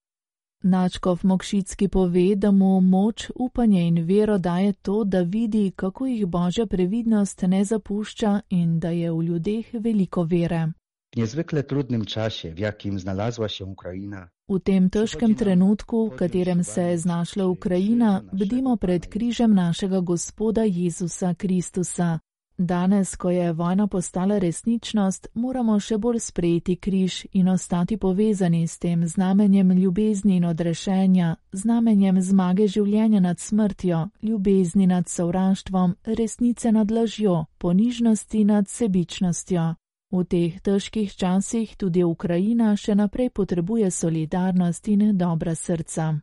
Načkov 0.63 1.19
Mokšitski 1.23 1.87
pove, 1.87 2.35
da 2.35 2.51
mu 2.51 2.81
moč, 2.81 3.31
upanje 3.35 3.87
in 3.87 4.05
vero 4.05 4.37
daje 4.37 4.73
to, 4.73 5.03
da 5.03 5.21
vidi, 5.21 5.71
kako 5.75 6.05
jih 6.05 6.25
Božja 6.25 6.65
previdnost 6.65 7.41
ne 7.41 7.63
zapušča 7.63 8.41
in 8.49 8.79
da 8.79 8.89
je 8.89 9.11
v 9.11 9.23
ljudeh 9.23 9.65
veliko 9.73 10.23
vere. 10.23 10.67
W 11.13 11.17
niezwykle 11.17 11.63
trudnym 11.63 12.05
czasie, 12.05 12.53
w 12.53 12.59
jakim 12.59 12.99
znalazła 12.99 13.49
się 13.49 13.65
Ukraina, 13.65 14.29
V 14.47 14.59
tem 14.63 14.89
težkem 14.89 15.35
trenutku, 15.35 16.07
v 16.07 16.15
katerem 16.15 16.63
se 16.63 16.81
je 16.81 16.97
znašla 16.97 17.45
Ukrajina, 17.45 18.23
bdimo 18.31 18.77
pred 18.77 19.03
križem 19.07 19.51
našega 19.51 19.99
Gospoda 19.99 20.63
Jezusa 20.63 21.33
Kristusa. 21.33 22.19
Danes, 22.59 23.15
ko 23.15 23.29
je 23.29 23.53
vojna 23.53 23.87
postala 23.87 24.37
resničnost, 24.37 25.27
moramo 25.33 25.79
še 25.79 25.97
bolj 25.97 26.19
sprejeti 26.19 26.75
križ 26.75 27.25
in 27.33 27.49
ostati 27.49 27.97
povezani 27.97 28.67
s 28.67 28.79
tem 28.79 29.07
znamenjem 29.07 29.71
ljubezni 29.71 30.35
in 30.35 30.45
odrešenja, 30.45 31.35
znamenjem 31.51 32.21
zmage 32.21 32.67
življenja 32.67 33.19
nad 33.19 33.39
smrtjo, 33.39 34.09
ljubezni 34.21 34.87
nad 34.87 35.09
sovraštvom, 35.09 35.95
resnice 36.05 36.71
nad 36.71 36.91
lažjo, 36.91 37.45
ponižnosti 37.57 38.43
nad 38.43 38.67
sebičnostjo. 38.67 39.75
V 40.11 40.23
teh 40.23 40.61
težkih 40.61 41.15
časih 41.15 41.75
tudi 41.77 42.03
Ukrajina 42.03 42.75
še 42.75 42.95
naprej 42.95 43.29
potrebuje 43.29 43.91
solidarnost 43.91 44.87
in 44.87 45.17
dobra 45.17 45.55
srca. 45.55 46.15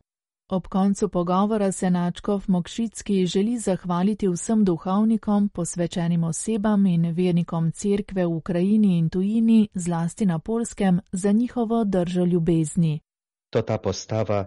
Ob 0.49 0.67
koncu 0.67 1.09
pogovora 1.09 1.71
se 1.71 1.89
Načkov 1.89 2.43
Mokšicki 2.47 3.25
želi 3.25 3.57
zahvaliti 3.59 4.27
vsem 4.27 4.65
duhovnikom, 4.65 5.49
posvečenim 5.49 6.23
osebam 6.23 6.85
in 6.85 7.11
vernikom 7.11 7.71
cerkve 7.71 8.25
v 8.25 8.35
Ukrajini 8.35 8.97
in 8.97 9.09
tujini, 9.09 9.69
zlasti 9.73 10.25
na 10.25 10.39
polskem, 10.39 10.99
za 11.11 11.31
njihovo 11.31 11.83
držo 11.83 12.25
ljubezni. 12.25 12.99
To 13.49 13.61
ta 13.61 13.77
postava 13.77 14.45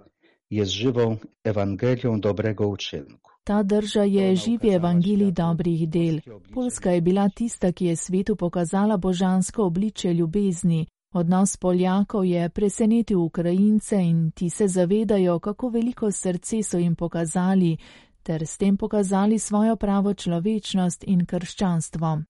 je 0.50 0.64
z 0.64 0.69
živo 0.69 1.17
evangelijom 1.45 2.21
dobrega 2.21 2.67
učenku. 2.67 3.31
Ta 3.45 3.62
drža 3.62 4.02
je 4.02 4.37
živi 4.37 4.75
evangelij 4.75 5.33
dobrih 5.33 5.88
del. 5.88 6.21
Polska 6.55 6.90
je 6.90 7.00
bila 7.00 7.28
tista, 7.28 7.73
ki 7.73 7.87
je 7.87 7.97
svetu 7.97 8.37
pokazala 8.37 8.97
božansko 8.97 9.64
obliče 9.64 10.14
ljubezni, 10.14 10.87
Odnos 11.19 11.57
Poljakov 11.57 12.25
je 12.25 12.49
presenetil 12.49 13.19
Ukrajince 13.19 13.97
in 13.97 14.31
ti 14.31 14.51
se 14.51 14.69
zavedajo, 14.69 15.39
kako 15.39 15.69
veliko 15.69 16.11
srce 16.11 16.63
so 16.63 16.79
jim 16.79 16.95
pokazali, 16.95 17.77
ter 18.23 18.47
s 18.47 18.59
tem 18.59 18.77
pokazali 18.77 19.39
svojo 19.39 19.77
pravo 19.77 20.15
človečnost 20.15 21.05
in 21.07 21.27
krščanstvo. 21.27 22.23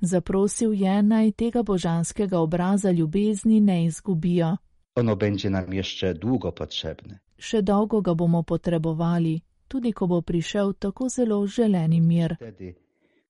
Zaprosil 0.00 0.72
je 0.72 1.02
naj 1.02 1.32
tega 1.32 1.62
božanskega 1.62 2.38
obraza 2.38 2.90
ljubezni 2.90 3.60
ne 3.60 3.84
izgubijo. 3.84 4.56
Ono 4.96 5.16
będzie 5.16 5.50
nam 5.50 5.72
jeszcze 5.72 6.14
długo 6.14 6.52
potrzebne. 6.52 7.18
Še 7.38 7.62
dolgo 7.62 8.00
ga 8.00 8.14
bomo 8.14 8.42
potrebovali, 8.42 9.40
tudi 9.68 9.92
ko 9.92 10.06
bo 10.06 10.20
prišel 10.22 10.72
tako 10.72 11.08
zelo 11.08 11.46
želeni 11.46 12.00
mir. 12.00 12.36
Wtedy, 12.40 12.74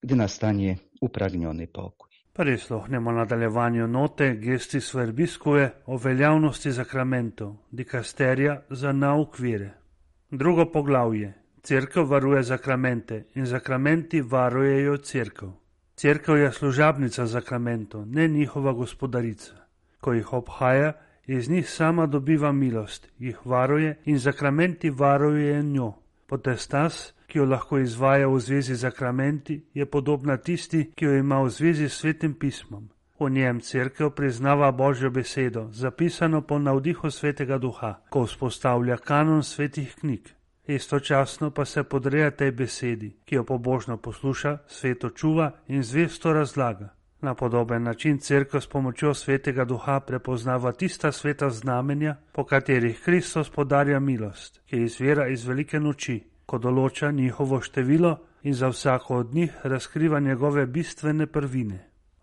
gdy 0.02 0.14
nastanie 0.16 0.76
upragniony 1.00 1.66
pokój. 1.66 2.13
Prisluhnemo 2.36 3.12
nadaljevanju 3.12 3.86
note 3.86 4.34
Gestis 4.34 4.94
Verbiskuje 4.94 5.70
o 5.86 5.96
veljavnosti 5.96 6.72
zakramentov, 6.72 7.52
dikasterija 7.70 8.62
za 8.70 8.92
nauk 8.92 9.38
vire. 9.38 9.70
Drugo 10.30 10.66
poglavje. 10.72 11.34
Cerkev 11.62 12.10
varuje 12.10 12.42
zakramente 12.42 13.24
in 13.34 13.46
zakramenti 13.46 14.20
varujejo 14.20 14.96
cerkev. 14.96 15.48
Cerkev 15.96 16.36
je 16.36 16.52
služabnica 16.52 17.26
zakramentov, 17.26 18.06
ne 18.06 18.28
njihova 18.28 18.72
gospodarica. 18.72 19.54
Ko 20.00 20.12
jih 20.12 20.32
obhaja, 20.32 20.92
iz 21.26 21.50
njih 21.50 21.70
sama 21.70 22.06
dobiva 22.06 22.52
milost, 22.52 23.08
jih 23.18 23.46
varuje 23.46 23.98
in 24.04 24.18
zakramenti 24.18 24.90
varujejo 24.90 25.62
njo. 25.62 25.92
Potestas 26.26 27.13
ki 27.26 27.38
jo 27.38 27.44
lahko 27.44 27.78
izvaja 27.78 28.28
v 28.28 28.40
zvezi 28.40 28.74
z 28.74 28.80
zakramenti, 28.80 29.64
je 29.74 29.86
podobna 29.86 30.36
tisti, 30.36 30.90
ki 30.94 31.04
jo 31.04 31.16
ima 31.16 31.42
v 31.42 31.50
zvezi 31.50 31.88
s 31.88 32.00
svetim 32.00 32.34
pismom. 32.34 32.88
V 33.20 33.30
njem 33.30 33.60
crkva 33.60 34.10
priznava 34.10 34.72
Božjo 34.72 35.10
besedo, 35.10 35.68
zapisano 35.72 36.42
po 36.42 36.58
navdihu 36.58 37.10
svetega 37.10 37.58
duha, 37.58 37.94
ko 38.10 38.24
vzpostavlja 38.26 38.96
kanon 38.96 39.42
svetih 39.42 39.94
knjig. 39.94 40.28
Istočasno 40.66 41.50
pa 41.50 41.64
se 41.64 41.82
podreja 41.82 42.30
tej 42.30 42.50
besedi, 42.50 43.16
ki 43.24 43.34
jo 43.34 43.44
pobožno 43.44 43.96
posluša, 43.96 44.58
sveto 44.66 45.10
čuva 45.10 45.52
in 45.68 45.82
zvesto 45.82 46.32
razlaga. 46.32 46.94
Na 47.20 47.34
podoben 47.34 47.82
način 47.82 48.18
crkva 48.18 48.60
s 48.60 48.66
pomočjo 48.66 49.14
svetega 49.14 49.64
duha 49.64 50.00
prepoznava 50.00 50.72
tista 50.72 51.12
sveta 51.12 51.50
znamenja, 51.50 52.16
po 52.32 52.44
katerih 52.44 53.00
Kristus 53.04 53.50
podarja 53.50 54.00
milost, 54.00 54.60
ki 54.66 54.82
izvira 54.82 55.28
iz 55.28 55.46
velike 55.46 55.80
noči, 55.80 56.20
ko 56.46 56.58
določa 56.58 57.10
njihovo 57.10 57.60
število 57.60 58.12
in 58.42 58.54
za 58.54 58.68
vsako 58.68 59.16
od 59.16 59.34
njih 59.34 59.52
razkriva 59.62 60.20
njegove 60.20 60.66
bistvene 60.66 61.26
prvine. 61.26 61.78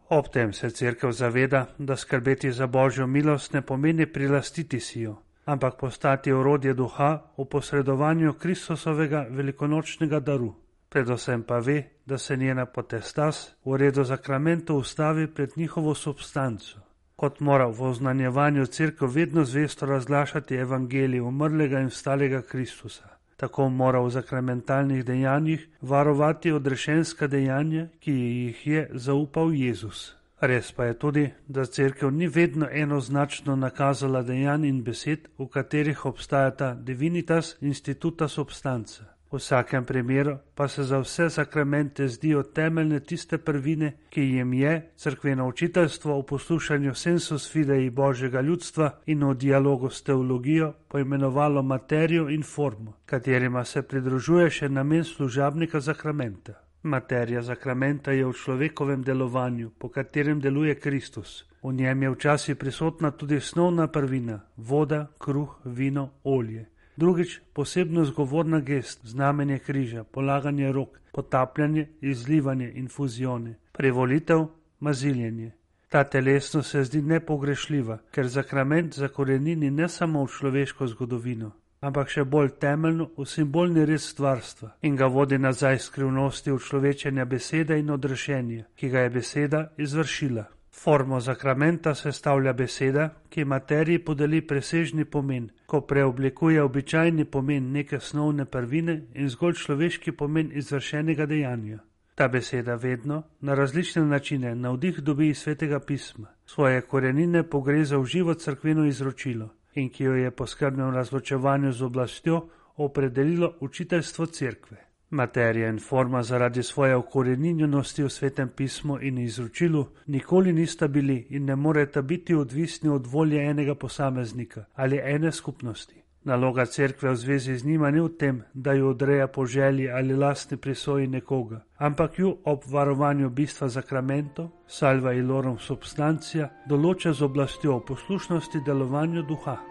Ob 0.10 0.28
tem 0.34 0.54
se 0.54 0.70
crkev 0.70 1.12
zaveda, 1.12 1.66
da 1.78 1.96
skrbeti 1.98 2.52
za 2.52 2.68
božjo 2.68 3.08
milost 3.08 3.54
ne 3.54 3.62
pomeni 3.62 4.06
prilastiti 4.06 4.80
si 4.80 5.02
jo, 5.02 5.16
ampak 5.46 5.78
postati 5.80 6.32
orodje 6.32 6.74
duha 6.74 7.12
v 7.38 7.46
posredovanju 7.46 8.34
Kristusovega 8.34 9.26
velikonočnega 9.30 10.20
daru. 10.20 10.54
Predvsem 10.90 11.44
pa 11.44 11.60
ve, 11.60 11.84
da 12.06 12.18
se 12.18 12.38
njena 12.38 12.66
potestas 12.66 13.56
v 13.66 13.78
redu 13.78 14.04
zakramentu 14.04 14.76
ustavi 14.76 15.28
pred 15.28 15.52
njihovo 15.56 15.96
substanco. 15.96 16.80
Kot 17.16 17.40
mora 17.40 17.68
v 17.68 17.82
oznanjevanju 17.82 18.66
crkve 18.66 19.08
vedno 19.08 19.46
zvesto 19.46 19.86
razglašati 19.86 20.56
evangelij 20.56 21.20
umrlega 21.20 21.80
in 21.80 21.88
vstalega 21.88 22.42
Kristusa 22.42 23.21
tako 23.41 23.69
mora 23.69 23.99
v 24.06 24.10
zakramentalnih 24.13 25.06
dejanjih 25.06 25.67
varovati 25.82 26.51
odrešenska 26.51 27.27
dejanja, 27.27 27.88
ki 27.99 28.12
jih 28.13 28.67
je 28.67 28.89
zaupal 28.93 29.54
Jezus. 29.54 30.01
Res 30.41 30.69
pa 30.71 30.86
je 30.86 30.93
tudi, 30.93 31.23
da 31.47 31.65
crkev 31.65 32.12
ni 32.12 32.27
vedno 32.27 32.67
enoznačno 32.71 33.56
nakazala 33.56 34.21
dejanj 34.21 34.67
in 34.69 34.84
besed, 34.84 35.25
v 35.38 35.47
katerih 35.47 36.06
obstajata 36.06 36.73
divinitas 36.73 37.56
instituta 37.62 38.27
substanca. 38.27 39.10
V 39.32 39.39
vsakem 39.39 39.86
primeru 39.86 40.38
pa 40.56 40.67
se 40.67 40.84
za 40.84 40.98
vse 41.00 41.30
sakramente 41.30 42.08
zdijo 42.08 42.44
temeljne 42.44 43.00
tiste 43.00 43.38
prvine, 43.38 43.94
ki 44.10 44.22
jim 44.22 44.54
je 44.54 44.91
crkveno 44.96 45.48
učiteljstvo 45.48 46.20
v 46.20 46.26
poslušanju 46.26 46.94
sensus 46.94 47.52
fidei 47.52 47.89
božjega 47.89 48.41
ljudstva 48.41 48.89
in 49.06 49.24
v 49.24 49.36
dialogu 49.36 49.89
s 49.89 50.04
teologijo 50.04 50.74
poimenovalo 50.88 51.63
materijo 51.63 52.30
in 52.30 52.44
formo, 52.44 52.94
katerima 53.06 53.63
se 53.65 53.82
pridružuje 53.82 54.50
še 54.50 54.70
namen 54.70 55.04
služabnika 55.04 55.82
sakramenta. 55.82 56.54
Materija 56.84 57.44
sakramenta 57.44 58.12
je 58.12 58.26
v 58.26 58.34
človekovem 58.34 59.04
delovanju, 59.04 59.70
po 59.78 59.89
katerem 59.89 60.41
deluje 60.41 60.76
Kristus. 60.76 61.46
V 61.63 61.74
njem 61.74 62.04
je 62.04 62.10
včasih 62.10 62.56
prisotna 62.56 63.12
tudi 63.12 63.38
osnovna 63.38 63.88
prvina: 63.88 64.39
voda, 64.58 65.08
kruh, 65.20 65.60
vino, 65.65 66.10
olje. 66.24 66.71
Drugič, 67.02 67.40
posebno 67.54 68.06
zgovorna 68.06 68.60
gest, 68.60 69.00
znamenje 69.06 69.60
križa, 69.60 70.04
polaganje 70.04 70.72
rok, 70.72 71.00
potapljanje, 71.12 71.88
izlivanje, 72.02 72.72
infuzione, 72.76 73.56
prevolitev, 73.72 74.46
maziljenje. 74.80 75.52
Ta 75.90 76.04
telesnost 76.04 76.72
se 76.72 76.84
zdi 76.84 77.02
nepogrešljiva, 77.02 77.98
ker 78.12 78.28
zakrament 78.28 78.94
zakorenini 78.94 79.72
ne 79.72 79.90
samo 79.90 80.24
v 80.26 80.30
človeško 80.38 80.88
zgodovino, 80.94 81.52
ampak 81.82 82.14
še 82.14 82.24
bolj 82.24 82.54
temeljno 82.62 83.10
v 83.18 83.26
simbolni 83.26 83.86
res 83.90 84.06
stvarstva 84.14 84.76
in 84.86 84.96
ga 84.96 85.10
vodi 85.10 85.42
nazaj 85.42 85.82
skrivnosti 85.90 86.54
v 86.54 86.64
človečenja 86.70 87.26
besede 87.26 87.80
in 87.82 87.90
odrešenja, 87.90 88.68
ki 88.76 88.90
ga 88.90 89.08
je 89.08 89.16
beseda 89.18 89.68
izvršila. 89.78 90.46
Formo 90.74 91.20
zakramenta 91.20 91.96
sestavlja 91.96 92.54
beseda, 92.54 93.10
ki 93.30 93.46
materiji 93.46 94.00
podeli 94.00 94.42
presežni 94.48 95.06
pomen, 95.06 95.50
ko 95.66 95.82
preoblikuje 95.82 96.64
običajni 96.64 97.26
pomen 97.26 97.72
neke 97.72 97.98
osnovne 97.98 98.46
prvine 98.46 99.02
in 99.14 99.30
zgolj 99.30 99.54
človeški 99.54 100.12
pomen 100.12 100.52
izvršenega 100.54 101.26
dejanja. 101.26 101.80
Ta 102.16 102.28
beseda 102.28 102.76
vedno, 102.76 103.24
na 103.40 103.54
različne 103.54 104.06
načine, 104.06 104.56
navdih 104.56 105.00
dobi 105.00 105.30
iz 105.30 105.38
svetega 105.38 105.80
pisma, 105.80 106.28
svoje 106.46 106.82
korenine 106.82 107.44
pogreza 107.44 107.98
v 107.98 108.06
živo 108.06 108.34
crkveno 108.34 108.86
izročilo 108.86 109.50
in 109.76 109.90
ki 109.90 110.04
jo 110.04 110.16
je 110.16 110.32
po 110.32 110.48
skrbnem 110.48 110.94
razločevanju 110.94 111.72
z 111.72 111.84
oblastjo 111.84 112.48
opredelilo 112.76 113.54
učiteljstvo 113.60 114.26
cerkve. 114.26 114.90
Materija 115.12 115.69
in 115.69 115.80
forma 115.80 116.24
zaradi 116.24 116.63
svoje 116.63 116.95
okoreninjenosti 116.95 118.04
v 118.04 118.10
svetem 118.10 118.50
pismu 118.50 119.00
in 119.02 119.17
izročilu 119.17 119.86
nikoli 120.08 120.54
nista 120.54 120.88
bili 120.88 121.28
in 121.30 121.45
ne 121.45 121.56
moreta 121.56 122.02
biti 122.02 122.36
odvisni 122.36 122.89
od 122.89 123.08
volje 123.08 123.50
enega 123.50 123.76
posameznika 123.76 124.65
ali 124.76 125.02
ene 125.04 125.32
skupnosti. 125.32 126.02
Naloga 126.24 126.65
cerkve 126.65 127.10
v 127.10 127.15
zvezi 127.15 127.58
z 127.58 127.65
njima 127.65 127.91
ni 127.91 128.02
v 128.02 128.10
tem, 128.17 128.43
da 128.54 128.74
jo 128.74 128.89
odreja 128.89 129.28
po 129.28 129.45
želji 129.45 129.89
ali 129.89 130.15
lastni 130.15 130.58
prisoji 130.58 131.08
nekoga, 131.08 131.63
ampak 131.78 132.19
jo 132.19 132.36
ob 132.45 132.62
varovanju 132.71 133.30
bistva 133.30 133.67
zakramento, 133.67 134.50
salva 134.67 135.13
ilorom 135.13 135.58
substancija, 135.58 136.50
določa 136.69 137.13
z 137.13 137.26
oblastjo 137.26 137.76
o 137.76 137.80
poslušnosti 137.80 138.62
delovanju 138.65 139.24
duha. 139.24 139.71